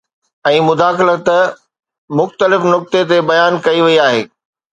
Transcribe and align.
۽ 0.49 0.57
مداخلت 0.69 1.27
مختلف 2.21 2.61
نقطي 2.73 3.01
تي 3.13 3.19
بيان 3.29 3.53
ڪئي 3.69 3.79
وئي 3.89 3.97
آهي 4.09 4.21